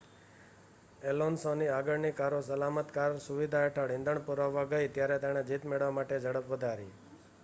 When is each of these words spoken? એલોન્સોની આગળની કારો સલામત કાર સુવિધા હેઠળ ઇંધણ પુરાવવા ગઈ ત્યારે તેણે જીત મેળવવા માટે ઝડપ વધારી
એલોન્સોની 1.01 1.67
આગળની 1.73 2.11
કારો 2.15 2.39
સલામત 2.47 2.95
કાર 2.95 3.19
સુવિધા 3.19 3.61
હેઠળ 3.65 3.93
ઇંધણ 3.95 4.23
પુરાવવા 4.23 4.65
ગઈ 4.71 4.91
ત્યારે 4.91 5.21
તેણે 5.21 5.45
જીત 5.45 5.69
મેળવવા 5.69 5.93
માટે 5.93 6.19
ઝડપ 6.19 6.51
વધારી 6.51 6.91